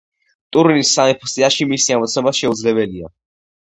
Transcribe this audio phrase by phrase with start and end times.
[0.57, 3.17] ტურინის სამეფო სიაში მისი ამოცნობა შეუძლებელია.